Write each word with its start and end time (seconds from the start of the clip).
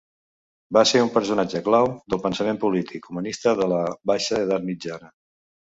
Va 0.77 0.81
ser 0.91 1.01
un 1.07 1.11
personatge 1.17 1.61
clau 1.69 1.91
del 2.15 2.23
pensament 2.25 2.61
polític 2.65 3.09
humanista 3.13 3.55
de 3.63 3.73
la 3.77 3.83
baixa 4.13 4.43
edat 4.49 4.71
mitjana. 4.73 5.17